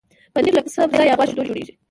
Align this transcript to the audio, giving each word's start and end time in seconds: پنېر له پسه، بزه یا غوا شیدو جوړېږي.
پنېر 0.33 0.53
له 0.57 0.61
پسه، 0.65 0.81
بزه 0.91 1.03
یا 1.05 1.15
غوا 1.17 1.25
شیدو 1.29 1.47
جوړېږي. 1.47 1.73